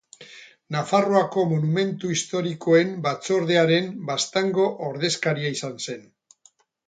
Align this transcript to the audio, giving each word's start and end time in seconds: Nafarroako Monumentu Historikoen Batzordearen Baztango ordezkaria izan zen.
Nafarroako 0.75 1.43
Monumentu 1.51 2.13
Historikoen 2.13 2.89
Batzordearen 3.05 3.91
Baztango 4.09 4.67
ordezkaria 4.87 5.55
izan 5.59 5.77
zen. 5.89 6.03